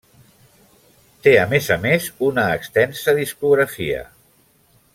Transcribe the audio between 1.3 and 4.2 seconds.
a més a més, una extensa discografia.